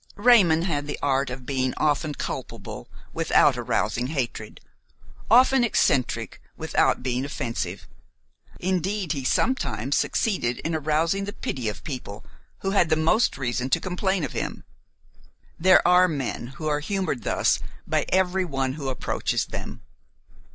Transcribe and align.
Raymon 0.15 0.63
had 0.63 0.87
the 0.87 0.97
art 1.03 1.29
of 1.29 1.45
being 1.45 1.75
often 1.77 2.15
culpable 2.15 2.89
without 3.13 3.55
arousing 3.55 4.07
hatred, 4.07 4.59
often 5.29 5.63
eccentric 5.63 6.41
without 6.57 7.03
being 7.03 7.23
offensive; 7.23 7.87
indeed 8.59 9.11
he 9.11 9.23
sometimes 9.23 9.95
succeeded 9.95 10.57
in 10.65 10.73
arousing 10.73 11.25
the 11.25 11.33
pity 11.33 11.69
of 11.69 11.83
people 11.83 12.25
who 12.61 12.71
had 12.71 12.89
the 12.89 12.95
most 12.95 13.37
reason 13.37 13.69
to 13.69 13.79
complain 13.79 14.23
of 14.23 14.31
him. 14.31 14.63
There 15.59 15.87
are 15.87 16.07
men 16.07 16.47
who 16.57 16.65
are 16.67 16.79
humored 16.79 17.21
thus 17.21 17.59
by 17.85 18.07
every 18.09 18.43
one 18.43 18.73
who 18.73 18.89
approaches 18.89 19.45
them. 19.45 19.83